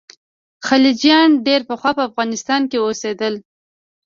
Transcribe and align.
خلجیان 0.67 1.29
ډېر 1.47 1.61
پخوا 1.69 1.91
په 1.97 2.03
افغانستان 2.09 2.61
کې 2.71 2.77
اوسېدل. 2.85 3.33